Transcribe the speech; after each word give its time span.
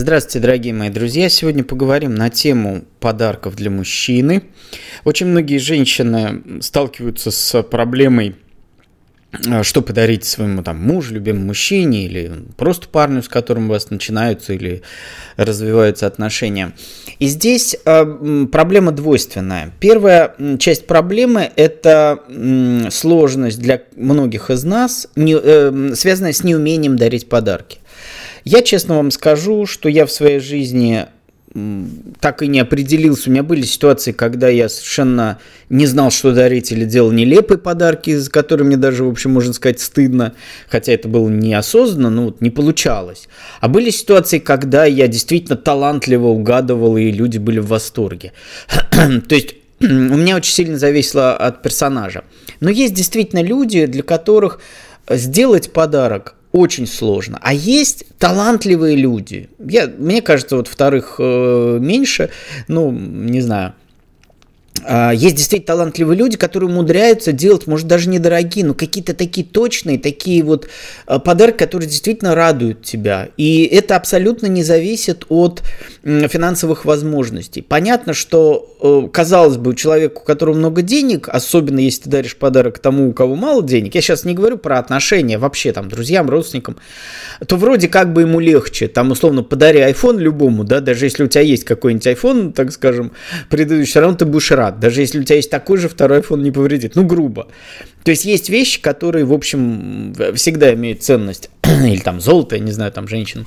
Здравствуйте, 0.00 0.38
дорогие 0.38 0.72
мои 0.72 0.90
друзья. 0.90 1.28
Сегодня 1.28 1.64
поговорим 1.64 2.14
на 2.14 2.30
тему 2.30 2.84
подарков 3.00 3.56
для 3.56 3.68
мужчины. 3.68 4.44
Очень 5.02 5.26
многие 5.26 5.58
женщины 5.58 6.60
сталкиваются 6.60 7.32
с 7.32 7.64
проблемой 7.64 8.36
э, 9.32 9.64
что 9.64 9.82
подарить 9.82 10.24
своему 10.24 10.62
там 10.62 10.80
мужу, 10.80 11.14
любимому 11.14 11.46
мужчине 11.46 12.04
или 12.04 12.30
просто 12.56 12.86
парню, 12.86 13.24
с 13.24 13.28
которым 13.28 13.66
у 13.66 13.70
вас 13.70 13.90
начинаются 13.90 14.52
или 14.52 14.82
развиваются 15.36 16.06
отношения. 16.06 16.74
И 17.18 17.26
здесь 17.26 17.76
э, 17.84 18.46
проблема 18.52 18.92
двойственная. 18.92 19.72
Первая 19.80 20.32
часть 20.60 20.86
проблемы– 20.86 21.50
это 21.56 22.20
э, 22.28 22.88
сложность 22.92 23.58
для 23.58 23.82
многих 23.96 24.50
из 24.50 24.62
нас, 24.62 25.08
не, 25.16 25.34
э, 25.36 25.92
связанная 25.96 26.32
с 26.32 26.44
неумением 26.44 26.96
дарить 26.96 27.28
подарки. 27.28 27.77
Я 28.50 28.62
честно 28.62 28.96
вам 28.96 29.10
скажу, 29.10 29.66
что 29.66 29.90
я 29.90 30.06
в 30.06 30.10
своей 30.10 30.38
жизни 30.38 31.04
так 32.18 32.42
и 32.42 32.46
не 32.46 32.60
определился. 32.60 33.28
У 33.28 33.32
меня 33.32 33.42
были 33.42 33.60
ситуации, 33.60 34.12
когда 34.12 34.48
я 34.48 34.70
совершенно 34.70 35.38
не 35.68 35.84
знал, 35.84 36.10
что 36.10 36.32
дарить, 36.32 36.72
или 36.72 36.86
делал 36.86 37.12
нелепые 37.12 37.58
подарки, 37.58 38.16
за 38.16 38.30
которые 38.30 38.66
мне 38.66 38.78
даже, 38.78 39.04
в 39.04 39.10
общем, 39.10 39.32
можно 39.32 39.52
сказать, 39.52 39.80
стыдно, 39.80 40.32
хотя 40.70 40.92
это 40.92 41.08
было 41.08 41.28
неосознанно, 41.28 42.08
но 42.08 42.24
вот 42.24 42.40
не 42.40 42.48
получалось. 42.48 43.28
А 43.60 43.68
были 43.68 43.90
ситуации, 43.90 44.38
когда 44.38 44.86
я 44.86 45.08
действительно 45.08 45.58
талантливо 45.58 46.28
угадывал, 46.28 46.96
и 46.96 47.10
люди 47.10 47.36
были 47.36 47.58
в 47.58 47.66
восторге. 47.66 48.32
То 48.90 49.34
есть 49.34 49.56
у 49.80 49.84
меня 49.84 50.36
очень 50.36 50.54
сильно 50.54 50.78
зависело 50.78 51.36
от 51.36 51.60
персонажа. 51.60 52.24
Но 52.60 52.70
есть 52.70 52.94
действительно 52.94 53.42
люди, 53.42 53.84
для 53.84 54.02
которых 54.02 54.60
сделать 55.10 55.70
подарок 55.70 56.34
очень 56.52 56.86
сложно. 56.86 57.38
А 57.42 57.52
есть 57.52 58.04
талантливые 58.18 58.96
люди. 58.96 59.48
Я, 59.58 59.86
мне 59.86 60.22
кажется, 60.22 60.56
вот 60.56 60.68
вторых 60.68 61.16
э, 61.18 61.78
меньше, 61.80 62.30
ну, 62.68 62.90
не 62.90 63.40
знаю. 63.40 63.74
А, 64.84 65.12
есть 65.12 65.36
действительно 65.36 65.66
талантливые 65.66 66.16
люди, 66.16 66.36
которые 66.36 66.70
умудряются 66.70 67.32
делать, 67.32 67.66
может, 67.66 67.86
даже 67.86 68.08
недорогие, 68.08 68.64
но 68.64 68.74
какие-то 68.74 69.14
такие 69.14 69.46
точные, 69.46 69.98
такие 69.98 70.42
вот 70.42 70.68
а, 71.06 71.18
подарки, 71.18 71.58
которые 71.58 71.88
действительно 71.88 72.34
радуют 72.34 72.82
тебя. 72.82 73.28
И 73.36 73.64
это 73.64 73.96
абсолютно 73.96 74.46
не 74.46 74.62
зависит 74.62 75.24
от 75.28 75.62
финансовых 76.02 76.84
возможностей. 76.84 77.62
Понятно, 77.62 78.14
что, 78.14 78.76
э, 78.80 79.08
казалось 79.12 79.56
бы, 79.56 79.70
у 79.70 79.74
человека, 79.74 80.18
у 80.18 80.24
которого 80.24 80.54
много 80.54 80.82
денег, 80.82 81.28
особенно 81.28 81.80
если 81.80 82.04
ты 82.04 82.10
даришь 82.10 82.36
подарок 82.36 82.78
тому, 82.78 83.10
у 83.10 83.12
кого 83.12 83.34
мало 83.34 83.62
денег, 83.62 83.94
я 83.94 84.00
сейчас 84.00 84.24
не 84.24 84.34
говорю 84.34 84.58
про 84.58 84.78
отношения 84.78 85.38
вообще 85.38 85.72
там 85.72 85.88
друзьям, 85.88 86.30
родственникам, 86.30 86.76
то 87.46 87.56
вроде 87.56 87.88
как 87.88 88.12
бы 88.12 88.22
ему 88.22 88.40
легче. 88.40 88.88
Там, 88.88 89.10
условно, 89.10 89.42
подари 89.42 89.80
iPhone 89.80 90.18
любому, 90.18 90.64
да, 90.64 90.80
даже 90.80 91.06
если 91.06 91.24
у 91.24 91.26
тебя 91.26 91.42
есть 91.42 91.64
какой-нибудь 91.64 92.06
iPhone, 92.06 92.52
так 92.52 92.72
скажем, 92.72 93.12
предыдущий, 93.50 93.90
все 93.90 94.00
равно 94.00 94.16
ты 94.16 94.24
будешь 94.24 94.50
рад 94.50 94.67
даже 94.70 95.00
если 95.00 95.20
у 95.20 95.24
тебя 95.24 95.36
есть 95.36 95.50
такой 95.50 95.78
же, 95.78 95.88
второй 95.88 96.20
iPhone 96.20 96.42
не 96.42 96.50
повредит. 96.50 96.94
Ну, 96.94 97.04
грубо. 97.04 97.48
То 98.04 98.10
есть 98.10 98.24
есть 98.24 98.48
вещи, 98.48 98.80
которые, 98.80 99.24
в 99.24 99.32
общем, 99.32 100.14
всегда 100.34 100.72
имеют 100.74 101.02
ценность. 101.02 101.50
Или 101.64 101.98
там 101.98 102.20
золото, 102.20 102.56
я 102.56 102.62
не 102.62 102.72
знаю, 102.72 102.92
там 102.92 103.08
женщин. 103.08 103.46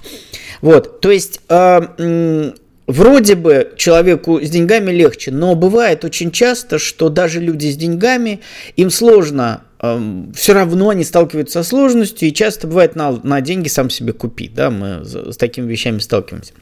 Вот. 0.61 1.01
То 1.01 1.11
есть... 1.11 1.41
Э, 1.49 2.51
Вроде 2.87 3.35
бы 3.35 3.73
человеку 3.77 4.41
с 4.41 4.49
деньгами 4.49 4.91
легче, 4.91 5.31
но 5.31 5.55
бывает 5.55 6.03
очень 6.03 6.29
часто, 6.29 6.77
что 6.77 7.07
даже 7.07 7.39
люди 7.39 7.67
с 7.67 7.77
деньгами, 7.77 8.41
им 8.75 8.89
сложно, 8.89 9.63
все 9.79 10.53
равно 10.53 10.89
они 10.89 11.05
сталкиваются 11.05 11.63
со 11.63 11.69
сложностью, 11.69 12.27
и 12.27 12.33
часто 12.33 12.67
бывает 12.67 12.95
на, 12.95 13.11
на 13.23 13.39
деньги 13.39 13.69
сам 13.69 13.89
себе 13.89 14.11
купить, 14.11 14.53
да, 14.53 14.69
мы 14.69 15.05
с, 15.05 15.37
такими 15.37 15.71
вещами 15.71 15.99
сталкиваемся. 15.99 16.53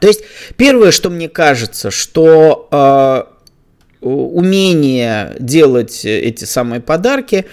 То 0.00 0.06
есть 0.06 0.22
первое, 0.56 0.92
что 0.92 1.10
мне 1.10 1.28
кажется, 1.28 1.90
что 1.90 2.68
э, 2.70 3.39
умение 4.00 5.36
делать 5.38 6.04
эти 6.04 6.44
самые 6.44 6.80
подарки 6.80 7.46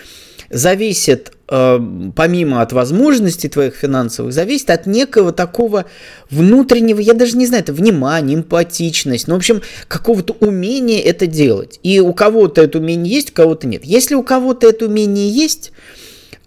зависит, 0.49 1.33
э, 1.49 1.79
помимо 2.15 2.61
от 2.61 2.71
возможностей 2.71 3.49
твоих 3.49 3.75
финансовых, 3.75 4.31
зависит 4.31 4.69
от 4.69 4.85
некого 4.85 5.33
такого 5.33 5.85
внутреннего, 6.29 6.99
я 6.99 7.13
даже 7.13 7.37
не 7.37 7.45
знаю, 7.45 7.63
это 7.63 7.73
внимание, 7.73 8.37
эмпатичность, 8.37 9.27
ну, 9.27 9.35
в 9.35 9.37
общем, 9.37 9.61
какого-то 9.87 10.35
умения 10.39 11.01
это 11.01 11.27
делать. 11.27 11.79
И 11.83 11.99
у 11.99 12.13
кого-то 12.13 12.61
это 12.61 12.77
умение 12.77 13.13
есть, 13.13 13.31
у 13.31 13.33
кого-то 13.33 13.67
нет. 13.67 13.83
Если 13.83 14.15
у 14.15 14.23
кого-то 14.23 14.69
это 14.69 14.85
умение 14.85 15.29
есть, 15.29 15.73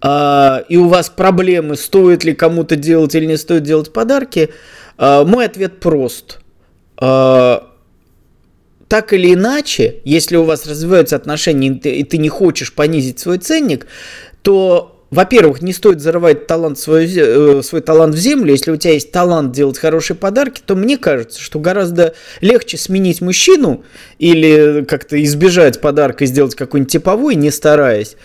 э, 0.02 0.62
и 0.68 0.76
у 0.78 0.88
вас 0.88 1.10
проблемы, 1.10 1.76
стоит 1.76 2.24
ли 2.24 2.32
кому-то 2.34 2.76
делать 2.76 3.14
или 3.14 3.26
не 3.26 3.36
стоит 3.36 3.64
делать 3.64 3.92
подарки, 3.92 4.48
э, 4.96 5.24
мой 5.24 5.44
ответ 5.44 5.78
прост 5.80 6.38
так 8.90 9.12
или 9.12 9.34
иначе, 9.34 9.98
если 10.02 10.34
у 10.34 10.42
вас 10.42 10.66
развиваются 10.66 11.14
отношения, 11.14 11.68
и 11.68 11.74
ты, 11.78 11.90
и 11.94 12.02
ты 12.02 12.18
не 12.18 12.28
хочешь 12.28 12.72
понизить 12.72 13.20
свой 13.20 13.38
ценник, 13.38 13.86
то, 14.42 15.06
во-первых, 15.12 15.62
не 15.62 15.72
стоит 15.72 16.00
зарывать 16.00 16.48
талант 16.48 16.76
свой, 16.76 17.08
э, 17.08 17.62
свой 17.62 17.82
талант 17.82 18.16
в 18.16 18.18
землю. 18.18 18.50
Если 18.50 18.72
у 18.72 18.76
тебя 18.76 18.94
есть 18.94 19.12
талант 19.12 19.52
делать 19.52 19.78
хорошие 19.78 20.16
подарки, 20.16 20.60
то 20.66 20.74
мне 20.74 20.98
кажется, 20.98 21.40
что 21.40 21.60
гораздо 21.60 22.14
легче 22.40 22.78
сменить 22.78 23.20
мужчину 23.20 23.84
или 24.18 24.84
как-то 24.88 25.22
избежать 25.22 25.80
подарка 25.80 26.24
и 26.24 26.26
сделать 26.26 26.56
какой-нибудь 26.56 26.90
типовой, 26.90 27.36
не 27.36 27.52
стараясь, 27.52 28.16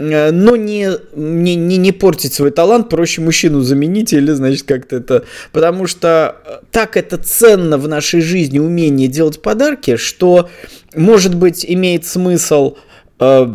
но 0.00 0.56
не, 0.56 0.88
не, 1.14 1.56
не, 1.56 1.76
не 1.76 1.92
портить 1.92 2.32
свой 2.32 2.50
талант, 2.50 2.88
проще 2.88 3.20
мужчину 3.20 3.60
заменить 3.60 4.14
или, 4.14 4.32
значит, 4.32 4.62
как-то 4.62 4.96
это... 4.96 5.24
Потому 5.52 5.86
что 5.86 6.36
э, 6.46 6.60
так 6.70 6.96
это 6.96 7.18
ценно 7.18 7.76
в 7.76 7.86
нашей 7.86 8.22
жизни, 8.22 8.58
умение 8.58 9.08
делать 9.08 9.42
подарки, 9.42 9.96
что, 9.96 10.48
может 10.94 11.34
быть, 11.34 11.66
имеет 11.68 12.06
смысл 12.06 12.76
э, 13.18 13.54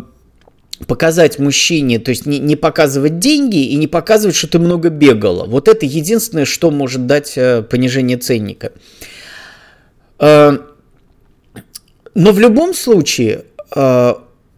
показать 0.85 1.39
мужчине, 1.39 1.97
то 1.97 2.09
есть 2.09 2.27
не, 2.27 2.37
не 2.37 2.55
показывать 2.55 3.17
деньги 3.17 3.65
и 3.65 3.75
не 3.75 3.87
показывать, 3.87 4.35
что 4.35 4.47
ты 4.47 4.59
много 4.59 4.89
бегала. 4.89 5.45
Вот 5.45 5.67
это 5.67 5.87
единственное, 5.87 6.45
что 6.45 6.69
может 6.69 7.07
дать 7.07 7.33
э, 7.37 7.63
понижение 7.63 8.17
ценника. 8.17 8.71
Э, 10.19 10.59
но 12.13 12.31
в 12.31 12.39
любом 12.39 12.75
случае... 12.75 13.45
Э, 13.75 14.13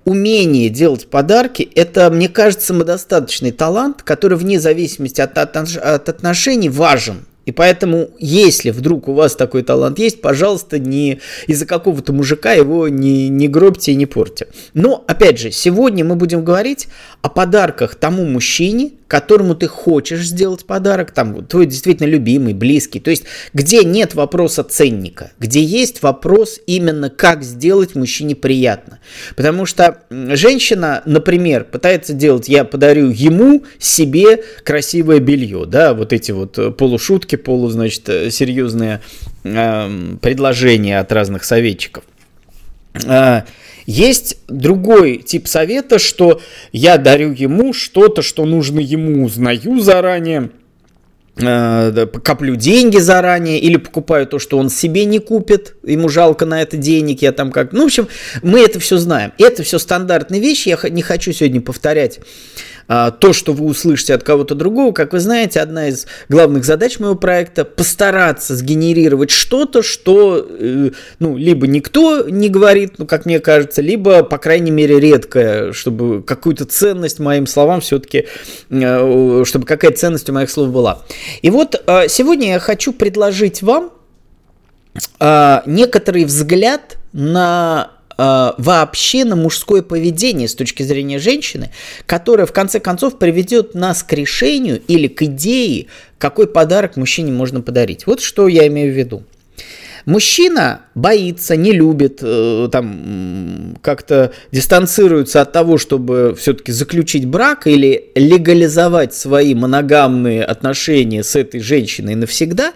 умение 0.08 0.70
делать 0.70 1.08
подарки– 1.08 1.70
это, 1.76 2.10
мне 2.10 2.30
кажется, 2.30 2.68
самодостаточный 2.68 3.52
талант, 3.52 4.04
который 4.04 4.38
вне 4.38 4.58
зависимости 4.58 5.20
от, 5.20 5.38
от, 5.38 5.58
от 5.58 6.10
отношений 6.10 6.70
важен. 6.70 7.26
И 7.46 7.52
поэтому, 7.52 8.10
если 8.18 8.72
вдруг 8.72 9.10
у 9.10 9.14
вас 9.14 9.36
такой 9.36 9.64
талант 9.64 10.00
есть, 10.00 10.22
пожалуйста, 10.22 10.80
не 10.80 11.20
из-за 11.46 11.66
какого-то 11.66 12.14
мужика 12.14 12.54
его 12.54 12.88
не, 12.88 13.28
не 13.28 13.50
гробьте 13.50 13.92
и 13.92 13.96
не 13.96 14.06
порте. 14.06 14.48
Но, 14.74 15.04
опять 15.08 15.40
же, 15.40 15.52
сегодня 15.52 16.06
мы 16.06 16.16
будем 16.16 16.44
говорить 16.44 16.88
о 17.22 17.28
подарках 17.28 17.96
тому 17.96 18.26
мужчине, 18.26 18.92
которому 19.08 19.56
ты 19.56 19.68
хочешь 19.68 20.28
сделать 20.28 20.66
подарок, 20.66 21.12
там 21.12 21.46
твой 21.46 21.66
действительно 21.66 22.08
любимый, 22.08 22.54
близкий, 22.54 23.00
то 23.00 23.10
есть 23.10 23.24
где 23.54 23.84
нет 23.84 24.16
вопроса 24.16 24.64
ценника, 24.64 25.32
где 25.40 25.64
есть 25.64 26.02
вопрос 26.04 26.60
именно 26.68 27.10
как 27.10 27.44
сделать 27.44 27.96
мужчине 27.96 28.36
приятно. 28.36 29.00
Потому 29.36 29.66
что 29.66 30.02
женщина, 30.10 31.02
например, 31.06 31.64
пытается 31.64 32.14
делать, 32.14 32.50
я 32.50 32.64
подарю 32.64 33.10
ему, 33.10 33.64
себе 33.80 34.44
красивое 34.64 35.20
белье, 35.20 35.66
да, 35.66 35.94
вот 35.94 36.14
эти 36.14 36.32
вот 36.32 36.58
э, 36.58 36.72
полушутки, 36.72 37.36
полу, 37.36 37.70
значит, 37.70 38.08
э, 38.10 38.30
серьезные 38.30 39.02
э, 39.44 40.16
предложения 40.22 41.00
от 41.00 41.12
разных 41.12 41.44
советчиков. 41.44 42.04
Есть 43.88 44.40
другой 44.50 45.20
тип 45.20 45.48
совета, 45.48 45.98
что 45.98 46.42
я 46.74 46.98
дарю 46.98 47.32
ему 47.32 47.72
что-то, 47.72 48.22
что 48.22 48.46
нужно 48.46 48.82
ему, 48.82 49.24
узнаю 49.24 49.80
заранее, 49.80 50.50
э, 51.38 52.06
коплю 52.22 52.58
деньги 52.58 52.98
заранее 52.98 53.60
или 53.60 53.78
покупаю 53.78 54.28
то, 54.28 54.40
что 54.40 54.58
он 54.58 54.70
себе 54.70 55.06
не 55.06 55.20
купит, 55.20 55.76
ему 55.84 56.10
жалко 56.10 56.46
на 56.46 56.62
это 56.62 56.76
денег, 56.76 57.22
я 57.22 57.32
там 57.32 57.50
как... 57.50 57.72
Ну, 57.72 57.84
в 57.84 57.86
общем, 57.86 58.10
мы 58.44 58.60
это 58.60 58.82
все 58.82 58.98
знаем. 58.98 59.32
Это 59.38 59.64
все 59.64 59.80
стандартные 59.80 60.42
вещи, 60.42 60.68
я 60.68 60.90
не 60.90 61.02
хочу 61.02 61.32
сегодня 61.32 61.62
повторять 61.62 62.20
а, 62.88 63.12
то, 63.12 63.34
что 63.34 63.52
вы 63.52 63.66
услышите 63.66 64.14
от 64.14 64.24
кого-то 64.24 64.56
другого, 64.56 64.94
как 64.94 65.12
вы 65.12 65.20
знаете, 65.20 65.60
одна 65.60 65.90
из 65.90 66.08
главных 66.30 66.64
задач 66.64 67.00
моего 67.00 67.16
проекта 67.16 67.66
постараться 67.66 68.56
сгенерировать 68.56 69.30
что-то, 69.30 69.84
что, 69.84 70.46
э, 70.48 70.92
ну, 71.20 71.36
либо 71.36 71.68
никто 71.68 72.30
не 72.30 72.48
говорит, 72.48 72.94
ну, 72.98 73.06
как 73.06 73.26
мне 73.26 73.40
кажется, 73.40 73.82
либо, 73.82 74.24
по 74.24 74.38
крайней 74.38 74.72
мере, 74.72 75.02
редкое, 75.02 75.74
чтобы 75.74 76.24
какую-то 76.24 76.64
ценность 76.66 77.20
моим 77.20 77.46
словам 77.46 77.82
все-таки, 77.82 78.28
э, 78.70 79.44
чтобы 79.46 79.66
какая-то 79.66 79.98
ценность 79.98 80.30
у 80.30 80.34
моих 80.34 80.50
слов 80.50 80.70
была. 80.70 81.04
И 81.42 81.50
вот 81.50 81.82
э, 81.86 82.08
сегодня 82.08 82.54
я 82.54 82.60
хочу 82.60 82.94
предложить 82.94 83.62
вам 83.62 83.92
некоторый 85.20 86.26
взгляд 86.26 86.98
на 87.14 87.97
э, 88.18 88.52
вообще 88.58 89.26
на 89.26 89.36
мужское 89.36 89.82
поведение 89.82 90.48
с 90.48 90.56
точки 90.56 90.84
зрения 90.84 91.20
женщины, 91.20 91.72
которое 92.06 92.46
в 92.46 92.54
конце 92.54 92.80
концов 92.80 93.18
приведет 93.18 93.76
нас 93.76 94.04
к 94.04 94.14
решению 94.14 94.82
или 94.88 95.08
к 95.08 95.24
идее, 95.24 95.88
какой 96.18 96.48
подарок 96.48 96.98
мужчине 96.98 97.32
можно 97.32 97.62
подарить. 97.62 98.08
Вот 98.08 98.22
что 98.22 98.48
я 98.48 98.68
имею 98.68 98.94
в 98.94 98.98
виду. 98.98 99.24
Мужчина 100.08 100.84
боится, 100.96 101.58
не 101.58 101.74
любит, 101.74 102.20
э, 102.22 102.70
там 102.72 103.78
как-то 103.82 104.32
дистанцируется 104.54 105.42
от 105.42 105.52
того, 105.52 105.78
чтобы 105.78 106.34
все-таки 106.40 106.72
заключить 106.72 107.26
брак 107.26 107.68
или 107.68 108.12
легализовать 108.16 109.14
свои 109.14 109.54
моногамные 109.54 110.46
отношения 110.46 111.26
с 111.26 111.36
этой 111.36 111.60
женщиной 111.60 112.16
навсегда. 112.16 112.72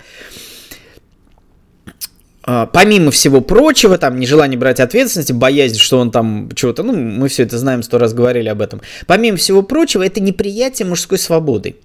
А, 2.44 2.66
помимо 2.66 3.12
всего 3.12 3.42
прочего, 3.42 3.98
там, 3.98 4.20
нежелание 4.20 4.58
брать 4.58 4.80
ответственности, 4.80 5.32
боязнь, 5.32 5.78
что 5.78 6.00
он 6.00 6.12
там 6.12 6.50
чего-то, 6.56 6.84
ну, 6.84 6.94
мы 6.94 7.28
все 7.28 7.44
это 7.44 7.58
знаем, 7.58 7.84
сто 7.84 7.98
раз 8.00 8.14
говорили 8.14 8.50
об 8.50 8.62
этом. 8.62 8.82
Помимо 9.06 9.38
всего 9.38 9.62
прочего, 9.62 10.04
это 10.04 10.20
неприятие 10.22 10.88
мужской 10.88 11.20
свободы. 11.20 11.76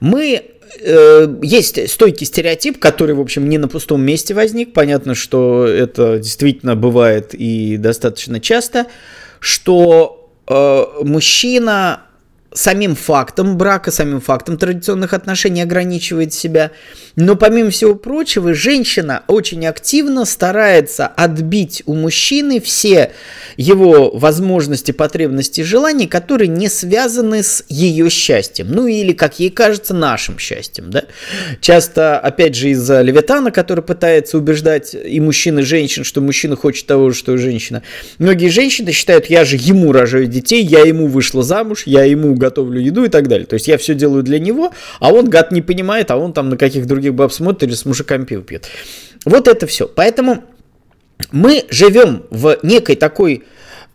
Мы 0.00 0.42
э, 0.80 1.36
есть 1.42 1.90
стойкий 1.90 2.26
стереотип, 2.26 2.80
который, 2.80 3.14
в 3.14 3.20
общем, 3.20 3.48
не 3.48 3.58
на 3.58 3.68
пустом 3.68 4.02
месте 4.02 4.34
возник. 4.34 4.72
Понятно, 4.72 5.14
что 5.14 5.64
это 5.64 6.18
действительно 6.18 6.74
бывает 6.74 7.32
и 7.32 7.76
достаточно 7.76 8.40
часто, 8.40 8.86
что 9.38 10.28
э, 10.48 10.84
мужчина 11.02 12.02
самим 12.54 12.94
фактом 12.94 13.58
брака, 13.58 13.90
самим 13.90 14.20
фактом 14.20 14.56
традиционных 14.56 15.12
отношений 15.12 15.60
ограничивает 15.60 16.32
себя. 16.32 16.70
Но 17.16 17.34
помимо 17.34 17.70
всего 17.70 17.96
прочего, 17.96 18.54
женщина 18.54 19.24
очень 19.26 19.66
активно 19.66 20.24
старается 20.24 21.06
отбить 21.06 21.82
у 21.86 21.94
мужчины 21.94 22.60
все 22.60 23.12
его 23.56 24.10
возможности, 24.12 24.92
потребности, 24.92 25.62
желания, 25.62 26.06
которые 26.06 26.48
не 26.48 26.68
связаны 26.68 27.42
с 27.42 27.64
ее 27.68 28.08
счастьем. 28.08 28.68
Ну 28.70 28.86
или, 28.86 29.12
как 29.12 29.40
ей 29.40 29.50
кажется, 29.50 29.92
нашим 29.92 30.38
счастьем. 30.38 30.90
Да? 30.90 31.04
Часто, 31.60 32.18
опять 32.20 32.54
же, 32.54 32.70
из-за 32.70 33.02
Левитана, 33.02 33.50
который 33.50 33.82
пытается 33.82 34.38
убеждать 34.38 34.94
и 34.94 35.20
мужчин, 35.20 35.58
и 35.58 35.62
женщин, 35.62 36.04
что 36.04 36.20
мужчина 36.20 36.54
хочет 36.54 36.86
того 36.86 37.10
же, 37.10 37.16
что 37.16 37.34
и 37.34 37.38
женщина. 37.38 37.82
Многие 38.18 38.48
женщины 38.48 38.92
считают, 38.92 39.26
я 39.26 39.44
же 39.44 39.56
ему 39.56 39.90
рожаю 39.90 40.26
детей, 40.26 40.62
я 40.64 40.80
ему 40.80 41.08
вышла 41.08 41.42
замуж, 41.42 41.82
я 41.86 42.04
ему 42.04 42.34
готовлю 42.44 42.80
еду 42.80 43.04
и 43.04 43.08
так 43.08 43.28
далее. 43.28 43.46
То 43.46 43.54
есть 43.54 43.68
я 43.68 43.76
все 43.76 43.94
делаю 43.94 44.22
для 44.22 44.38
него, 44.38 44.72
а 45.00 45.12
он, 45.12 45.30
гад, 45.30 45.52
не 45.52 45.62
понимает, 45.62 46.10
а 46.10 46.16
он 46.16 46.32
там 46.32 46.48
на 46.50 46.56
каких 46.56 46.86
других 46.86 47.14
баб 47.14 47.32
смотрит 47.32 47.64
или 47.64 47.74
с 47.74 47.84
мужиками 47.84 48.24
пиво 48.24 48.42
пьет. 48.42 48.68
Вот 49.24 49.48
это 49.48 49.66
все. 49.66 49.88
Поэтому 49.88 50.44
мы 51.32 51.64
живем 51.70 52.24
в 52.30 52.58
некой 52.62 52.96
такой, 52.96 53.44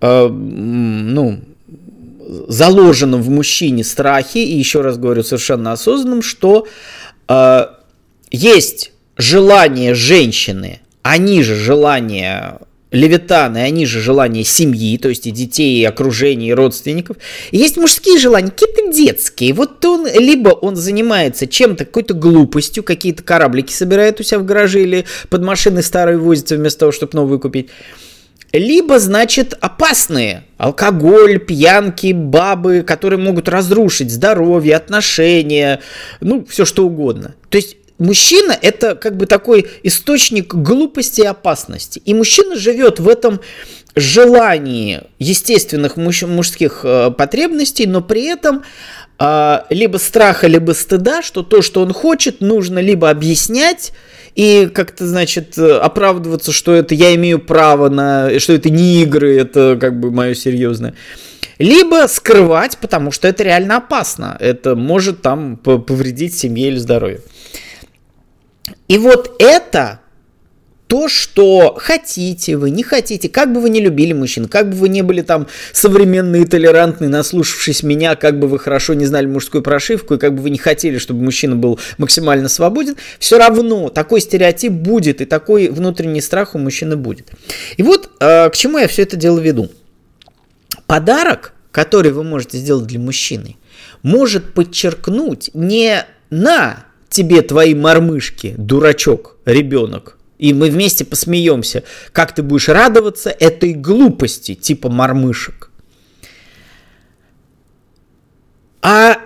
э, 0.01 0.27
ну, 0.27 1.39
заложенном 2.47 3.21
в 3.21 3.29
мужчине 3.29 3.83
страхе, 3.83 4.43
и 4.43 4.57
еще 4.57 4.81
раз 4.81 4.97
говорю, 4.97 5.23
совершенно 5.23 5.71
осознанном, 5.71 6.21
что 6.21 6.67
э, 7.27 7.65
есть 8.31 8.91
желание 9.17 9.93
женщины, 9.93 10.79
они 11.01 11.43
же 11.43 11.55
желание 11.55 12.59
левитаны, 12.91 13.59
они 13.59 13.85
же 13.85 14.01
желания 14.01 14.43
семьи, 14.43 14.97
то 14.97 15.09
есть 15.09 15.27
и 15.27 15.31
детей, 15.31 15.81
и 15.81 15.85
окружения, 15.85 16.49
и 16.49 16.53
родственников. 16.53 17.17
И 17.51 17.57
есть 17.57 17.77
мужские 17.77 18.17
желания, 18.17 18.49
какие-то 18.49 18.91
детские. 18.91 19.53
Вот 19.53 19.83
он, 19.85 20.07
либо 20.07 20.49
он 20.49 20.75
занимается 20.75 21.47
чем-то, 21.47 21.85
какой-то 21.85 22.13
глупостью, 22.13 22.83
какие-то 22.83 23.23
кораблики 23.23 23.71
собирает 23.71 24.19
у 24.19 24.23
себя 24.23 24.39
в 24.39 24.45
гараже 24.45 24.81
или 24.81 25.05
под 25.29 25.43
машины 25.43 25.83
старые 25.83 26.17
возится 26.17 26.55
вместо 26.55 26.81
того, 26.81 26.91
чтобы 26.91 27.11
новые 27.13 27.39
купить. 27.39 27.69
Либо, 28.51 28.97
значит, 28.97 29.55
опасные. 29.61 30.43
Алкоголь, 30.57 31.37
пьянки, 31.39 32.13
бабы, 32.13 32.81
которые 32.81 33.19
могут 33.19 33.47
разрушить 33.47 34.11
здоровье, 34.11 34.75
отношения, 34.75 35.81
ну, 36.19 36.43
все 36.49 36.65
что 36.65 36.87
угодно. 36.87 37.35
То 37.49 37.57
есть 37.57 37.77
мужчина 37.99 38.57
это 38.59 38.95
как 38.95 39.17
бы 39.17 39.25
такой 39.25 39.67
источник 39.83 40.53
глупости 40.55 41.21
и 41.21 41.25
опасности. 41.25 42.01
И 42.05 42.13
мужчина 42.13 42.55
живет 42.55 42.99
в 42.99 43.07
этом 43.07 43.41
желании 43.95 45.01
естественных 45.19 45.97
муж, 45.97 46.23
мужских 46.23 46.81
э, 46.83 47.11
потребностей, 47.11 47.85
но 47.85 48.01
при 48.01 48.25
этом 48.25 48.63
э, 49.19 49.59
либо 49.69 49.97
страха, 49.97 50.47
либо 50.47 50.71
стыда, 50.71 51.21
что 51.21 51.43
то, 51.43 51.61
что 51.61 51.81
он 51.81 51.93
хочет, 51.93 52.41
нужно 52.41 52.79
либо 52.79 53.09
объяснять 53.09 53.91
и 54.35 54.69
как-то, 54.73 55.05
значит, 55.05 55.57
оправдываться, 55.57 56.51
что 56.51 56.73
это 56.73 56.95
я 56.95 57.13
имею 57.15 57.39
право 57.39 57.89
на, 57.89 58.39
что 58.39 58.53
это 58.53 58.69
не 58.69 59.01
игры, 59.01 59.37
это 59.37 59.77
как 59.79 59.99
бы 59.99 60.11
мое 60.11 60.33
серьезное. 60.33 60.93
Либо 61.57 62.07
скрывать, 62.07 62.77
потому 62.77 63.11
что 63.11 63.27
это 63.27 63.43
реально 63.43 63.77
опасно. 63.77 64.37
Это 64.39 64.77
может 64.77 65.21
там 65.21 65.57
повредить 65.57 66.37
семье 66.37 66.69
или 66.69 66.77
здоровью. 66.77 67.21
И 68.89 68.97
вот 68.97 69.35
это 69.39 70.01
то, 70.89 71.07
что 71.07 71.75
хотите 71.77 72.57
вы, 72.57 72.71
не 72.71 72.81
хотите, 72.81 73.29
как 73.29 73.53
бы 73.53 73.61
вы 73.61 73.69
не 73.69 73.79
любили 73.79 74.11
мужчин, 74.11 74.47
как 74.47 74.71
бы 74.71 74.75
вы 74.75 74.89
не 74.89 75.03
были 75.03 75.21
там 75.21 75.45
современные, 75.71 76.47
толерантные, 76.47 77.09
наслушавшись 77.09 77.83
меня, 77.83 78.15
как 78.15 78.39
бы 78.39 78.47
вы 78.47 78.57
хорошо 78.57 78.95
не 78.95 79.05
знали 79.05 79.27
мужскую 79.27 79.61
прошивку, 79.61 80.15
и 80.15 80.17
как 80.17 80.33
бы 80.33 80.41
вы 80.41 80.49
не 80.49 80.57
хотели, 80.57 80.97
чтобы 80.97 81.23
мужчина 81.23 81.55
был 81.55 81.79
максимально 81.99 82.49
свободен, 82.49 82.95
все 83.19 83.37
равно 83.37 83.89
такой 83.89 84.19
стереотип 84.19 84.71
будет, 84.71 85.21
и 85.21 85.25
такой 85.25 85.67
внутренний 85.67 86.21
страх 86.21 86.55
у 86.55 86.57
мужчины 86.57 86.95
будет. 86.97 87.29
И 87.77 87.83
вот 87.83 88.09
э, 88.19 88.49
к 88.49 88.55
чему 88.55 88.79
я 88.79 88.87
все 88.87 89.03
это 89.03 89.15
дело 89.15 89.37
веду. 89.37 89.69
Подарок, 90.87 91.53
который 91.69 92.11
вы 92.11 92.23
можете 92.23 92.57
сделать 92.57 92.87
для 92.87 92.99
мужчины, 92.99 93.57
может 94.01 94.55
подчеркнуть 94.55 95.51
не 95.53 96.03
на 96.31 96.88
тебе 97.19 97.41
твои 97.41 97.75
мормышки, 97.75 98.55
дурачок, 98.57 99.35
ребенок, 99.43 100.17
и 100.37 100.53
мы 100.53 100.69
вместе 100.69 101.03
посмеемся, 101.03 101.83
как 102.13 102.33
ты 102.33 102.43
будешь 102.43 102.69
радоваться 102.69 103.29
этой 103.29 103.73
глупости, 103.73 104.55
типа 104.55 104.89
мормышек. 104.89 105.69
А 108.81 109.17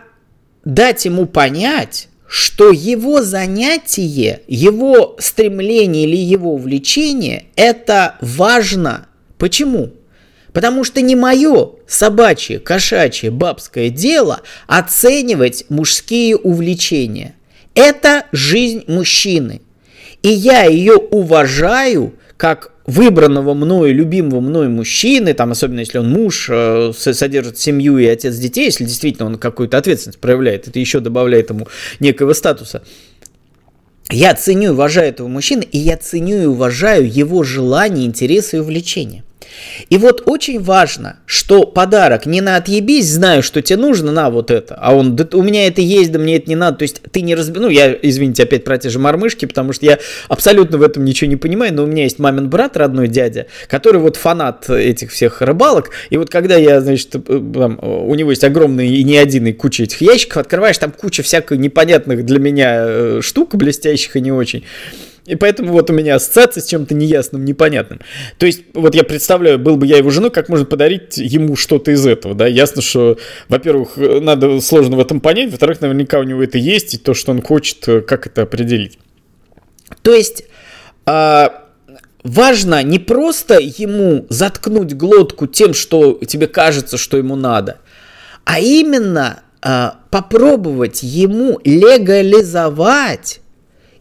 дать 0.66 1.06
ему 1.06 1.28
понять, 1.28 2.08
что 2.28 2.72
его 2.72 3.22
занятие, 3.22 4.42
его 4.48 5.16
стремление 5.20 6.06
или 6.06 6.18
его 6.18 6.56
увлечение– 6.56 7.46
это 7.56 8.18
важно. 8.22 9.06
Почему? 9.38 9.94
Потому 10.52 10.84
что 10.84 11.00
не 11.02 11.16
мое 11.16 11.74
собачье, 11.88 12.58
кошачье, 12.58 13.30
бабское 13.30 13.92
дело 13.92 14.42
оценивать 14.66 15.66
мужские 15.70 16.38
увлечения– 16.38 17.36
это 17.76 18.26
жизнь 18.32 18.84
мужчины. 18.88 19.62
И 20.22 20.30
я 20.30 20.64
ее 20.64 20.96
уважаю 20.96 22.14
как 22.38 22.72
выбранного 22.86 23.54
мною, 23.54 23.94
любимого 23.94 24.42
мною 24.42 24.70
мужчины, 24.70 25.34
там, 25.34 25.52
особенно 25.52 25.80
если 25.80 26.00
он 26.00 26.10
муж, 26.10 26.48
э, 26.50 26.92
содержит 26.94 27.58
семью 27.58 27.98
и 27.98 28.06
отец 28.06 28.36
детей, 28.36 28.66
если 28.66 28.84
действительно 28.84 29.28
он 29.28 29.38
какую-то 29.38 29.78
ответственность 29.78 30.20
проявляет, 30.20 30.68
это 30.68 30.80
еще 30.80 31.00
добавляет 31.00 31.50
ему 31.50 31.68
некого 32.00 32.34
статуса. 32.34 32.84
Я 34.12 34.36
ценю 34.36 34.70
и 34.70 34.74
уважаю 34.74 35.10
этого 35.10 35.28
мужчины, 35.28 35.64
и 35.64 35.78
я 35.78 35.98
ценю 35.98 36.42
и 36.42 36.46
уважаю 36.46 37.10
его 37.10 37.44
желания, 37.44 38.06
интересы 38.06 38.58
и 38.58 38.60
увлечения. 38.60 39.24
И 39.90 39.98
вот 39.98 40.24
очень 40.26 40.62
важно, 40.62 41.20
что 41.26 41.66
подарок 41.66 42.26
не 42.26 42.42
на 42.42 42.58
отъебись, 42.58 43.10
знаю, 43.10 43.44
что 43.44 43.62
тебе 43.62 43.78
нужно, 43.78 44.12
на 44.12 44.30
вот 44.30 44.52
это, 44.52 44.76
а 44.76 44.96
он, 44.96 45.16
да, 45.16 45.28
у 45.34 45.42
меня 45.42 45.68
это 45.68 45.82
есть, 45.82 46.12
да 46.12 46.20
мне 46.20 46.38
это 46.38 46.50
не 46.50 46.56
надо, 46.56 46.78
то 46.78 46.84
есть 46.84 47.02
ты 47.12 47.22
не 47.22 47.36
разбираешь, 47.36 47.64
ну 47.64 47.70
я, 47.70 47.98
извините, 48.02 48.44
опять 48.44 48.64
про 48.64 48.78
те 48.78 48.90
же 48.90 49.00
мормышки, 49.00 49.46
потому 49.46 49.74
что 49.74 49.86
я 49.86 50.00
абсолютно 50.28 50.78
в 50.78 50.84
этом 50.84 51.06
ничего 51.06 51.30
не 51.30 51.36
понимаю, 51.36 51.74
но 51.74 51.84
у 51.84 51.88
меня 51.88 52.04
есть 52.04 52.20
мамин 52.20 52.50
брат, 52.50 52.78
родной 52.78 53.08
дядя, 53.08 53.48
который 53.68 54.00
вот 54.02 54.16
фанат 54.16 54.70
этих 54.70 55.12
всех 55.12 55.42
рыбалок, 55.42 55.92
и 56.10 56.18
вот 56.18 56.30
когда 56.30 56.56
я, 56.56 56.82
значит, 56.82 57.16
э, 57.16 57.20
там, 57.54 57.80
у 57.82 58.14
него 58.16 58.32
есть 58.32 58.44
огромный 58.44 58.88
и 58.88 59.04
не 59.04 59.18
один 59.18 59.48
и 59.48 59.54
куча 59.54 59.84
этих 59.84 60.02
ящиков, 60.02 60.38
открываешь, 60.38 60.78
там 60.78 60.92
куча 60.92 61.24
всякой 61.24 61.58
непонятных 61.58 62.26
для 62.26 62.40
меня 62.40 62.76
э, 62.78 63.20
штук, 63.22 63.56
блестящих 63.56 64.16
и 64.16 64.22
не 64.22 64.32
очень, 64.32 64.64
и 65.26 65.36
поэтому 65.36 65.72
вот 65.72 65.90
у 65.90 65.94
меня 65.94 66.16
ассоциация 66.16 66.62
с 66.62 66.68
чем-то 66.68 66.94
неясным, 66.94 67.46
непонятным. 67.46 68.02
То 68.38 68.46
есть, 68.46 68.64
вот 68.74 68.94
я 68.94 69.04
представляю, 69.04 69.58
был 69.58 69.78
бы 69.78 69.88
я 69.88 69.98
его 69.98 70.10
женой, 70.10 70.32
как 70.32 70.50
можно 70.50 70.66
подарить 70.66 71.18
ему 71.18 71.56
что-то 71.56 71.92
из 71.92 72.06
этого, 72.06 72.36
да? 72.36 72.46
Ясно, 72.46 72.82
что, 72.82 73.18
во-первых, 73.48 73.96
надо 73.96 74.60
сложно 74.60 74.98
в 74.98 75.00
этом 75.00 75.22
понять, 75.22 75.50
во-вторых, 75.50 75.80
наверняка 75.80 76.20
у 76.20 76.24
него 76.24 76.44
это 76.44 76.58
есть, 76.58 76.94
и 76.94 76.98
то, 76.98 77.14
что 77.14 77.32
он 77.32 77.42
хочет, 77.42 77.86
как 78.06 78.28
это 78.28 78.42
определить. 78.42 79.00
То 80.02 80.14
есть, 80.14 80.44
а, 81.06 81.70
важно 82.24 82.84
не 82.84 83.00
просто 83.00 83.60
ему 83.60 84.26
заткнуть 84.30 84.94
глотку 84.94 85.48
тем, 85.48 85.74
что 85.74 86.20
тебе 86.26 86.48
кажется, 86.48 86.98
что 86.98 87.18
ему 87.18 87.38
надо, 87.38 87.78
а 88.44 88.60
именно 88.60 89.44
а, 89.62 90.00
попробовать 90.12 91.02
ему 91.04 91.62
легализовать 91.64 93.40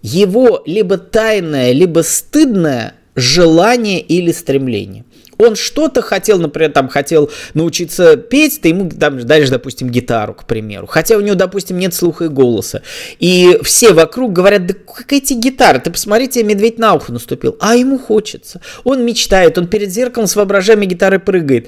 его 0.02 0.62
либо 0.66 0.98
тайное, 0.98 1.72
либо 1.72 2.00
стыдное 2.00 2.94
желание 3.14 4.00
или 4.00 4.32
стремление. 4.32 5.04
Он 5.38 5.56
что-то 5.56 6.02
хотел, 6.02 6.38
например, 6.38 6.70
там 6.72 6.88
хотел 6.88 7.30
научиться 7.54 8.16
петь, 8.16 8.60
ты 8.60 8.68
ему 8.68 8.88
там 8.88 9.18
даешь, 9.26 9.50
допустим, 9.50 9.88
гитару, 9.88 10.34
к 10.34 10.44
примеру. 10.46 10.86
Хотя 10.86 11.16
у 11.16 11.20
него, 11.20 11.34
допустим, 11.34 11.78
нет 11.78 11.94
слуха 11.94 12.26
и 12.26 12.28
голоса. 12.28 12.82
И 13.18 13.58
все 13.62 13.92
вокруг 13.92 14.32
говорят, 14.32 14.66
да 14.66 14.74
какая 14.74 15.20
тебе 15.20 15.40
гитара? 15.40 15.78
Ты 15.80 15.90
посмотрите, 15.90 16.44
медведь 16.44 16.78
на 16.78 16.94
ухо 16.94 17.12
наступил. 17.12 17.56
А 17.60 17.74
ему 17.74 17.98
хочется. 17.98 18.60
Он 18.84 19.04
мечтает, 19.04 19.58
он 19.58 19.66
перед 19.66 19.90
зеркалом 19.90 20.28
с 20.28 20.36
воображаемой 20.36 20.86
гитарой 20.86 21.18
прыгает. 21.18 21.66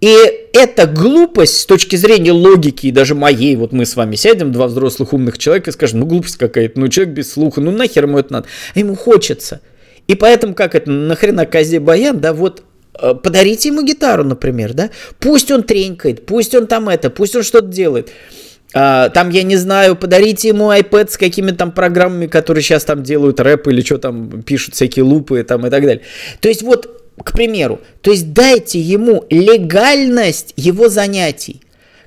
И 0.00 0.16
эта 0.52 0.86
глупость 0.86 1.58
с 1.58 1.66
точки 1.66 1.96
зрения 1.96 2.32
логики, 2.32 2.86
и 2.86 2.92
даже 2.92 3.14
моей, 3.14 3.56
вот 3.56 3.72
мы 3.72 3.84
с 3.84 3.96
вами 3.96 4.14
сядем, 4.14 4.52
два 4.52 4.68
взрослых 4.68 5.12
умных 5.12 5.38
человека, 5.38 5.70
и 5.70 5.72
скажем, 5.72 6.00
ну 6.00 6.06
глупость 6.06 6.36
какая-то, 6.36 6.78
ну 6.78 6.88
человек 6.88 7.14
без 7.14 7.32
слуха, 7.32 7.60
ну 7.60 7.72
нахер 7.72 8.04
ему 8.04 8.18
это 8.18 8.32
надо. 8.32 8.46
А 8.74 8.78
ему 8.78 8.94
хочется. 8.94 9.60
И 10.06 10.14
поэтому, 10.14 10.54
как 10.54 10.74
это, 10.74 10.90
нахрена 10.90 11.46
козе 11.46 11.80
баян, 11.80 12.20
да, 12.20 12.32
вот 12.32 12.62
э, 13.00 13.14
подарите 13.14 13.68
ему 13.70 13.82
гитару, 13.82 14.24
например, 14.24 14.72
да, 14.72 14.90
пусть 15.18 15.50
он 15.50 15.64
тренькает, 15.64 16.26
пусть 16.26 16.54
он 16.54 16.66
там 16.66 16.88
это, 16.88 17.10
пусть 17.10 17.34
он 17.34 17.42
что-то 17.42 17.66
делает. 17.66 18.10
А, 18.74 19.08
там, 19.08 19.30
я 19.30 19.42
не 19.42 19.56
знаю, 19.56 19.96
подарите 19.96 20.48
ему 20.48 20.70
iPad 20.70 21.10
с 21.10 21.16
какими-то 21.16 21.56
там 21.56 21.72
программами, 21.72 22.26
которые 22.26 22.62
сейчас 22.62 22.84
там 22.84 23.02
делают 23.02 23.40
рэп 23.40 23.68
или 23.68 23.80
что 23.80 23.98
там 23.98 24.42
пишут, 24.42 24.74
всякие 24.74 25.04
лупы 25.04 25.42
там 25.42 25.66
и 25.66 25.70
так 25.70 25.82
далее. 25.82 26.02
То 26.40 26.48
есть 26.48 26.62
вот 26.62 26.98
к 27.24 27.32
примеру, 27.32 27.80
то 28.00 28.10
есть 28.10 28.32
дайте 28.32 28.80
ему 28.80 29.24
легальность 29.30 30.52
его 30.56 30.88
занятий. 30.88 31.60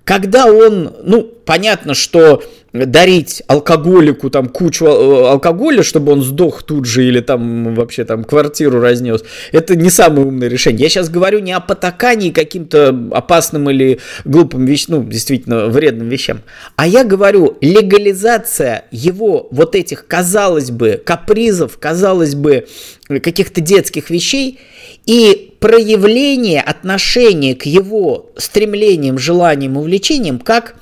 Когда 0.04 0.48
он, 0.48 0.96
ну, 1.04 1.24
понятно, 1.24 1.94
что 1.94 2.44
дарить 2.74 3.44
алкоголику 3.48 4.30
там 4.30 4.48
кучу 4.48 4.86
э, 4.86 5.28
алкоголя, 5.30 5.84
чтобы 5.84 6.12
он 6.14 6.22
сдох 6.22 6.64
тут 6.64 6.86
же 6.86 7.06
или 7.06 7.20
там 7.20 7.76
вообще 7.76 8.06
там 8.06 8.24
квартиру 8.24 8.80
разнес, 8.80 9.24
это 9.52 9.76
не 9.76 9.90
самое 9.90 10.26
умное 10.26 10.48
решение. 10.48 10.84
Я 10.84 10.90
сейчас 10.90 11.10
говорю 11.10 11.40
не 11.40 11.52
о 11.52 11.60
потакании 11.60 12.32
каким-то 12.32 12.90
опасным 13.12 13.70
или 13.70 14.00
глупым 14.26 14.66
вещам, 14.66 14.96
ну, 14.96 15.04
действительно 15.04 15.68
вредным 15.68 16.10
вещам, 16.10 16.42
а 16.76 16.88
я 16.88 17.04
говорю 17.04 17.58
легализация 17.62 18.86
его 18.92 19.48
вот 19.52 19.76
этих, 19.76 20.08
казалось 20.08 20.72
бы, 20.72 21.02
капризов, 21.04 21.78
казалось 21.78 22.36
бы, 22.36 22.68
каких-то 23.08 23.62
детских 23.62 24.10
вещей– 24.10 24.60
и 25.06 25.56
проявление 25.60 26.62
отношения 26.62 27.56
к 27.56 27.66
его 27.66 28.32
стремлениям, 28.38 29.18
желаниям, 29.18 29.78
увлечениям 29.78 30.40
как 30.40 30.76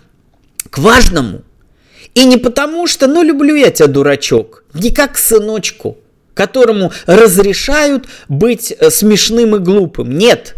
к 0.70 0.78
важному. 0.78 1.42
И 2.16 2.26
не 2.26 2.38
потому, 2.38 2.88
что, 2.88 3.08
ну, 3.08 3.24
люблю 3.24 3.56
я 3.56 3.72
тебя, 3.72 3.88
дурачок, 3.88 4.64
не 4.74 4.92
как 4.92 5.18
сыночку, 5.18 5.98
которому 6.34 6.92
разрешают 7.06 8.08
быть 8.28 8.72
э, 8.78 8.90
смешным 8.90 9.56
и 9.56 9.60
глупым. 9.60 10.18
Нет. 10.18 10.56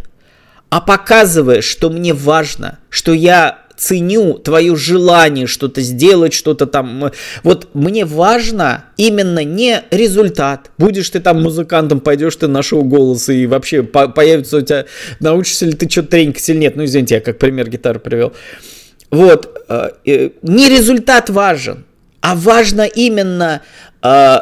А 0.69 0.79
показывая, 0.79 1.61
что 1.61 1.89
мне 1.89 2.13
важно, 2.13 2.79
что 2.89 3.13
я 3.13 3.61
ценю 3.81 4.35
твое 4.35 4.75
желание 4.75 5.47
что-то 5.47 5.81
сделать, 5.81 6.33
что-то 6.33 6.67
там. 6.67 7.11
Вот 7.43 7.69
мне 7.73 8.05
важно 8.05 8.85
именно 8.95 9.43
не 9.43 9.81
результат. 9.89 10.69
Будешь 10.77 11.09
ты 11.09 11.19
там 11.19 11.41
музыкантом, 11.41 11.99
пойдешь 11.99 12.35
ты 12.35 12.47
на 12.47 12.61
шоу 12.61 12.83
голоса 12.83 13.33
и 13.33 13.47
вообще 13.47 13.81
по 13.81 14.07
появится 14.07 14.57
у 14.57 14.61
тебя, 14.61 14.85
научишься 15.19 15.65
ли 15.65 15.73
ты 15.73 15.89
что-то 15.89 16.09
тренькать 16.09 16.47
или 16.47 16.57
нет. 16.57 16.75
Ну, 16.75 16.85
извините, 16.85 17.15
я 17.15 17.21
как 17.21 17.39
пример 17.39 17.69
гитары 17.69 17.99
привел. 17.99 18.33
Вот, 19.11 19.65
э, 19.67 19.89
э, 20.05 20.29
не 20.41 20.69
результат 20.69 21.29
важен, 21.29 21.85
а 22.21 22.35
важно 22.35 22.83
именно 22.83 23.61
э, 24.01 24.37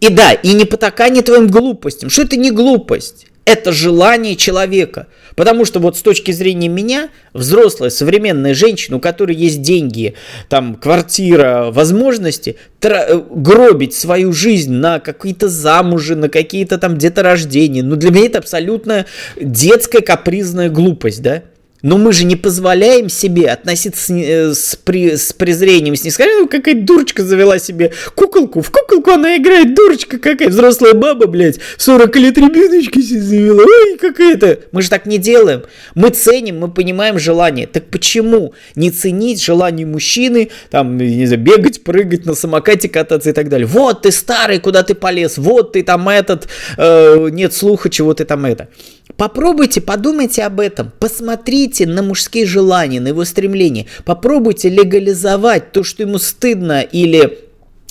и 0.00 0.08
да, 0.08 0.32
и 0.32 0.52
не 0.52 0.64
потакание 0.64 1.22
твоим 1.22 1.46
глупостям. 1.46 2.10
Что 2.10 2.22
это 2.22 2.36
не 2.36 2.50
глупость? 2.50 3.26
Это 3.44 3.72
желание 3.72 4.36
человека. 4.36 5.06
Потому 5.36 5.64
что 5.64 5.80
вот 5.80 5.96
с 5.96 6.02
точки 6.02 6.32
зрения 6.32 6.68
меня, 6.68 7.08
взрослая 7.32 7.90
современная 7.90 8.52
женщина, 8.52 8.96
у 8.96 9.00
которой 9.00 9.34
есть 9.34 9.62
деньги, 9.62 10.14
там 10.48 10.74
квартира, 10.74 11.70
возможности, 11.70 12.56
тра- 12.80 13.24
гробить 13.30 13.94
свою 13.94 14.32
жизнь 14.32 14.72
на 14.72 15.00
какие-то 15.00 15.48
замужи, 15.48 16.16
на 16.16 16.28
какие-то 16.28 16.78
там 16.78 16.98
деторождения, 16.98 17.82
ну 17.82 17.96
для 17.96 18.10
меня 18.10 18.26
это 18.26 18.38
абсолютно 18.38 19.06
детская 19.40 20.02
капризная 20.02 20.68
глупость, 20.68 21.22
да? 21.22 21.42
Но 21.82 21.98
мы 21.98 22.12
же 22.12 22.24
не 22.24 22.36
позволяем 22.36 23.08
себе 23.08 23.48
относиться 23.48 24.06
с, 24.06 24.10
э, 24.10 24.54
с, 24.54 24.76
при, 24.76 25.16
с 25.16 25.32
презрением, 25.32 25.96
с 25.96 26.04
ней 26.04 26.12
ну 26.40 26.46
какая 26.46 26.74
дурочка 26.74 27.24
завела 27.24 27.58
себе 27.58 27.92
куколку, 28.14 28.62
в 28.62 28.70
куколку 28.70 29.10
она 29.10 29.36
играет, 29.36 29.74
дурочка 29.74 30.18
какая, 30.18 30.48
взрослая 30.48 30.94
баба, 30.94 31.26
блядь, 31.26 31.58
40 31.78 32.16
лет 32.16 32.38
ребеночки 32.38 33.00
себе 33.00 33.20
завела, 33.20 33.62
ой, 33.64 33.98
какая-то. 33.98 34.60
Мы 34.72 34.82
же 34.82 34.90
так 34.90 35.06
не 35.06 35.18
делаем. 35.18 35.62
Мы 35.94 36.10
ценим, 36.10 36.60
мы 36.60 36.70
понимаем 36.70 37.18
желание. 37.18 37.66
Так 37.66 37.86
почему 37.86 38.54
не 38.74 38.90
ценить 38.90 39.42
желание 39.42 39.86
мужчины, 39.86 40.50
там, 40.70 40.96
не 40.96 41.26
знаю, 41.26 41.42
бегать, 41.42 41.82
прыгать 41.82 42.24
на 42.26 42.34
самокате, 42.34 42.88
кататься 42.88 43.30
и 43.30 43.32
так 43.32 43.48
далее? 43.48 43.66
Вот 43.66 44.02
ты 44.02 44.10
старый, 44.10 44.60
куда 44.60 44.82
ты 44.82 44.94
полез, 44.94 45.38
вот 45.38 45.72
ты 45.72 45.82
там 45.82 46.08
этот, 46.08 46.48
э, 46.76 47.28
нет 47.30 47.52
слуха, 47.52 47.90
чего 47.90 48.14
ты 48.14 48.24
там 48.24 48.44
это. 48.44 48.68
Попробуйте, 49.16 49.80
подумайте 49.80 50.42
об 50.42 50.60
этом, 50.60 50.92
посмотрите 50.98 51.86
на 51.86 52.02
мужские 52.02 52.46
желания, 52.46 53.00
на 53.00 53.08
его 53.08 53.24
стремления, 53.24 53.86
попробуйте 54.04 54.68
легализовать 54.68 55.72
то, 55.72 55.84
что 55.84 56.02
ему 56.02 56.18
стыдно 56.18 56.80
или 56.82 57.38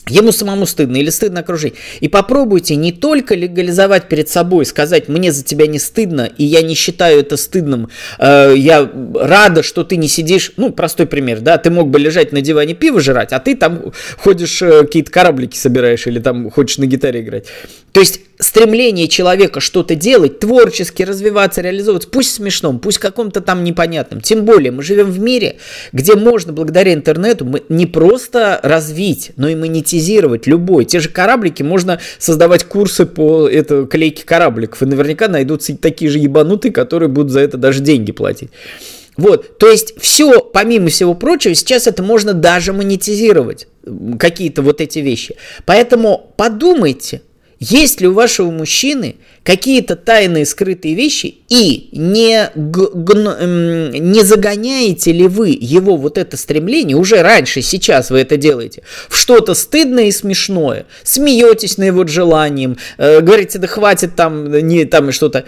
Ему 0.10 0.32
самому 0.32 0.66
стыдно 0.66 0.98
или 0.98 1.12
стыдно 1.12 1.42
окружить. 1.42 1.76
И 2.00 2.08
попробуйте 2.08 2.76
не 2.76 2.92
только 2.92 3.36
легализовать 3.36 4.10
перед 4.10 4.30
собой, 4.30 4.66
сказать, 4.66 5.08
мне 5.08 5.32
за 5.32 5.44
тебя 5.44 5.68
не 5.68 5.78
стыдно, 5.78 6.28
и 6.38 6.44
я 6.44 6.64
не 6.64 6.74
считаю 6.74 7.20
это 7.20 7.38
стыдным, 7.38 7.88
э, 8.18 8.56
я 8.58 8.92
рада, 9.14 9.62
что 9.62 9.84
ты 9.84 9.98
не 9.98 10.08
сидишь, 10.08 10.54
ну, 10.58 10.72
простой 10.72 11.06
пример, 11.06 11.42
да, 11.42 11.60
ты 11.60 11.70
мог 11.70 11.90
бы 11.90 12.00
лежать 12.00 12.32
на 12.32 12.42
диване 12.42 12.74
пиво 12.74 13.00
жрать, 13.00 13.32
а 13.32 13.40
ты 13.40 13.56
там 13.56 13.94
ходишь, 14.18 14.64
э, 14.64 14.82
какие-то 14.82 15.12
кораблики 15.12 15.56
собираешь 15.56 16.08
или 16.08 16.20
там 16.20 16.50
хочешь 16.50 16.80
на 16.80 16.88
гитаре 16.88 17.22
играть. 17.22 17.46
То 17.92 18.00
есть 18.00 18.22
стремление 18.40 19.08
человека 19.08 19.60
что-то 19.60 19.96
делать, 19.96 20.40
творчески 20.40 21.04
развиваться, 21.04 21.62
реализовываться, 21.62 22.10
пусть 22.10 22.34
смешном, 22.34 22.80
пусть 22.80 22.98
каком-то 22.98 23.42
там 23.42 23.64
непонятном. 23.64 24.22
Тем 24.22 24.46
более 24.46 24.72
мы 24.72 24.84
живем 24.84 25.12
в 25.12 25.20
мире, 25.20 25.58
где 25.94 26.16
можно 26.16 26.54
благодаря 26.54 26.94
интернету 26.94 27.48
не 27.70 27.86
просто 27.86 28.60
развить, 28.64 29.32
но 29.36 29.48
и 29.48 29.56
монетизировать 29.56 30.48
любой. 30.48 30.86
Те 30.86 31.00
же 31.00 31.10
кораблики, 31.10 31.64
можно 31.64 32.00
создавать 32.18 32.64
курсы 32.64 33.06
по 33.06 33.48
это, 33.48 33.86
клейке 33.86 34.26
корабликов, 34.26 34.82
и 34.82 34.86
наверняка 34.86 35.28
найдутся 35.28 35.78
такие 35.78 36.10
же 36.10 36.20
ебанутые, 36.20 36.72
которые 36.72 37.10
будут 37.10 37.32
за 37.32 37.42
это 37.42 37.58
даже 37.58 37.82
деньги 37.82 38.12
платить. 38.12 38.50
Вот, 39.18 39.58
то 39.58 39.70
есть 39.70 40.00
все, 40.00 40.40
помимо 40.40 40.88
всего 40.88 41.14
прочего, 41.14 41.54
сейчас 41.54 41.86
это 41.86 42.02
можно 42.02 42.34
даже 42.34 42.74
монетизировать, 42.74 43.68
какие-то 44.18 44.62
вот 44.62 44.80
эти 44.82 45.00
вещи. 45.00 45.36
Поэтому 45.66 46.34
подумайте, 46.38 47.22
есть 47.62 48.02
ли 48.02 48.08
у 48.08 48.14
вашего 48.14 48.50
мужчины 48.50 49.18
какие-то 49.44 49.96
тайные 49.96 50.48
скрытые 50.48 50.96
вещи 50.96 51.36
и 51.48 51.90
не, 51.92 52.50
не 52.56 54.24
загоняете 54.24 55.12
ли 55.12 55.28
вы 55.28 55.56
его 55.62 55.96
вот 55.96 56.18
это 56.18 56.38
стремление, 56.38 56.98
уже 56.98 57.22
раньше, 57.22 57.62
сейчас 57.62 58.10
вы 58.10 58.18
это 58.18 58.36
делаете, 58.36 58.82
в 59.10 59.16
что-то 59.16 59.54
стыдное 59.54 60.06
и 60.06 60.12
смешное, 60.12 60.88
смеетесь 61.04 61.78
на 61.78 61.84
его 61.84 62.06
желанием, 62.08 62.78
э, 62.98 63.22
говорите, 63.22 63.60
да 63.60 63.68
хватит 63.68 64.16
там, 64.16 64.52
не 64.52 64.86
там 64.86 65.12
что-то. 65.12 65.46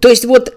То 0.00 0.08
есть 0.08 0.24
вот 0.24 0.54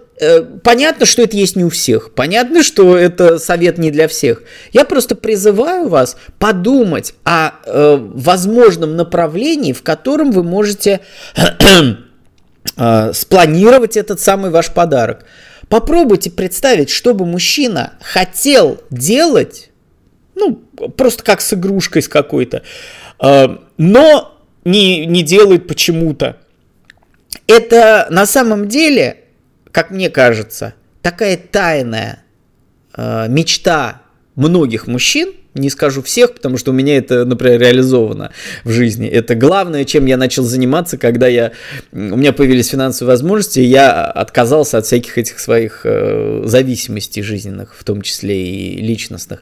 понятно, 0.64 1.06
что 1.06 1.22
это 1.22 1.36
есть 1.36 1.56
не 1.56 1.64
у 1.64 1.70
всех. 1.70 2.14
Понятно, 2.14 2.64
что 2.64 2.98
это 2.98 3.38
совет 3.38 3.78
не 3.78 3.92
для 3.92 4.08
всех. 4.08 4.44
Я 4.72 4.86
просто 4.86 5.16
призываю 5.16 5.90
вас 5.90 6.18
подумать 6.40 7.14
о 7.24 7.52
э, 7.66 7.98
возможном 8.00 8.96
направлении, 8.96 9.74
в 9.74 9.84
котором 9.84 10.32
вы 10.32 10.44
можете 10.44 11.02
э, 12.78 13.14
спланировать 13.14 13.98
этот 13.98 14.20
самый 14.20 14.52
ваш 14.52 14.72
подарок. 14.72 15.26
Попробуйте 15.68 16.32
представить, 16.32 16.90
что 16.90 17.14
бы 17.14 17.26
мужчина 17.26 17.94
хотел 18.00 18.82
делать, 18.92 19.72
ну, 20.36 20.56
просто 20.96 21.24
как 21.24 21.42
с 21.42 21.54
игрушкой 21.54 22.02
с 22.02 22.08
какой-то, 22.08 22.62
э, 23.22 23.58
но 23.78 24.38
не, 24.64 25.06
не 25.06 25.24
делает 25.24 25.68
почему-то. 25.68 26.38
Это 27.48 28.08
на 28.10 28.26
самом 28.26 28.70
деле 28.70 29.25
как 29.76 29.92
мне 29.92 30.10
кажется, 30.10 30.74
такая 31.02 31.36
тайная 31.36 32.24
э, 32.96 33.28
мечта 33.28 34.04
многих 34.36 34.88
мужчин, 34.88 35.34
не 35.54 35.70
скажу 35.70 36.02
всех, 36.02 36.34
потому 36.34 36.58
что 36.58 36.72
у 36.72 36.74
меня 36.74 36.98
это, 36.98 37.26
например, 37.26 37.60
реализовано 37.60 38.32
в 38.64 38.72
жизни. 38.72 39.06
Это 39.06 39.36
главное, 39.36 39.84
чем 39.84 40.06
я 40.06 40.16
начал 40.16 40.44
заниматься, 40.44 40.98
когда 40.98 41.28
я, 41.28 41.52
у 41.92 41.98
меня 41.98 42.32
появились 42.32 42.70
финансовые 42.70 43.16
возможности, 43.16 43.60
и 43.60 43.66
я 43.66 44.06
отказался 44.06 44.78
от 44.78 44.86
всяких 44.86 45.18
этих 45.18 45.40
своих 45.40 45.82
э, 45.84 46.44
зависимостей 46.46 47.22
жизненных, 47.22 47.76
в 47.78 47.84
том 47.84 48.02
числе 48.02 48.48
и 48.48 48.78
личностных. 48.78 49.42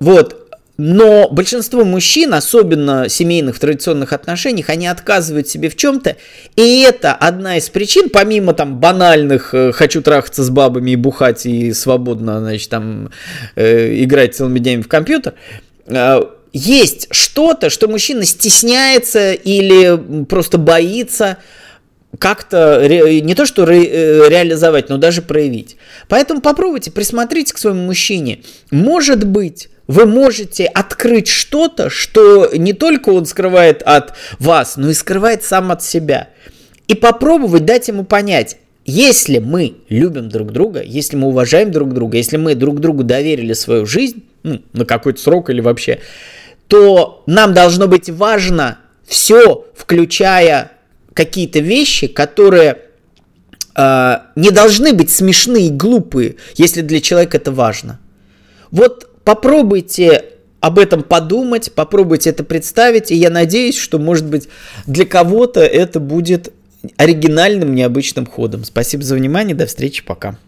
Вот, 0.00 0.35
Но 0.78 1.28
большинство 1.30 1.84
мужчин, 1.84 2.34
особенно 2.34 3.08
семейных 3.08 3.58
традиционных 3.58 4.12
отношениях, 4.12 4.68
они 4.68 4.86
отказывают 4.86 5.48
себе 5.48 5.70
в 5.70 5.76
чем-то. 5.76 6.16
И 6.56 6.80
это 6.80 7.14
одна 7.14 7.56
из 7.56 7.70
причин, 7.70 8.10
помимо 8.10 8.52
там 8.52 8.78
банальных 8.78 9.54
э, 9.54 9.72
«хочу 9.72 10.02
трахаться 10.02 10.44
с 10.44 10.50
бабами 10.50 10.90
и 10.90 10.96
бухать 10.96 11.46
и 11.46 11.72
свободно, 11.72 12.40
значит, 12.40 12.68
там 12.68 13.10
э, 13.54 14.02
играть 14.02 14.34
целыми 14.34 14.58
днями 14.58 14.82
в 14.82 14.88
компьютер», 14.88 15.34
э, 15.86 16.20
есть 16.52 17.08
что-то, 17.10 17.70
что 17.70 17.88
мужчина 17.88 18.24
стесняется 18.24 19.32
или 19.32 20.24
просто 20.24 20.58
боится 20.58 21.38
как-то 22.18 22.86
не 22.86 23.34
то 23.34 23.46
что 23.46 23.66
ре, 23.66 23.84
э, 23.84 24.28
реализовать, 24.28 24.88
но 24.88 24.96
даже 24.96 25.22
проявить. 25.22 25.76
Поэтому 26.08 26.40
попробуйте 26.40 26.90
присмотрите 26.90 27.52
к 27.52 27.58
своему 27.58 27.82
мужчине. 27.82 28.40
Может 28.70 29.24
быть, 29.24 29.68
вы 29.86 30.06
можете 30.06 30.66
открыть 30.66 31.28
что-то, 31.28 31.90
что 31.90 32.50
не 32.54 32.72
только 32.72 33.10
он 33.10 33.26
скрывает 33.26 33.82
от 33.82 34.14
вас, 34.38 34.76
но 34.76 34.90
и 34.90 34.94
скрывает 34.94 35.42
сам 35.44 35.70
от 35.70 35.82
себя. 35.82 36.30
И 36.88 36.94
попробовать 36.94 37.64
дать 37.64 37.88
ему 37.88 38.04
понять, 38.04 38.58
если 38.84 39.38
мы 39.38 39.74
любим 39.88 40.28
друг 40.28 40.52
друга, 40.52 40.80
если 40.82 41.16
мы 41.16 41.28
уважаем 41.28 41.72
друг 41.72 41.92
друга, 41.92 42.16
если 42.16 42.36
мы 42.36 42.54
друг 42.54 42.78
другу 42.80 43.02
доверили 43.02 43.52
свою 43.52 43.84
жизнь, 43.84 44.24
ну, 44.44 44.62
на 44.72 44.84
какой-то 44.84 45.20
срок 45.20 45.50
или 45.50 45.60
вообще, 45.60 46.00
то 46.68 47.24
нам 47.26 47.52
должно 47.52 47.88
быть 47.88 48.08
важно 48.08 48.78
все, 49.04 49.66
включая 49.74 50.72
какие-то 51.14 51.58
вещи, 51.58 52.06
которые 52.06 52.78
э, 53.74 54.18
не 54.36 54.50
должны 54.50 54.92
быть 54.92 55.10
смешные 55.10 55.68
и 55.68 55.70
глупые, 55.70 56.36
если 56.54 56.82
для 56.82 57.00
человека 57.00 57.38
это 57.38 57.50
важно. 57.50 57.98
Вот 58.70 59.05
попробуйте 59.26 60.24
об 60.60 60.78
этом 60.78 61.02
подумать, 61.02 61.72
попробуйте 61.72 62.30
это 62.30 62.44
представить, 62.44 63.10
и 63.10 63.16
я 63.16 63.28
надеюсь, 63.28 63.76
что, 63.76 63.98
может 63.98 64.24
быть, 64.24 64.48
для 64.86 65.04
кого-то 65.04 65.60
это 65.60 66.00
будет 66.00 66.52
оригинальным, 66.96 67.74
необычным 67.74 68.24
ходом. 68.24 68.64
Спасибо 68.64 69.02
за 69.02 69.16
внимание, 69.16 69.56
до 69.56 69.66
встречи, 69.66 70.04
пока. 70.04 70.38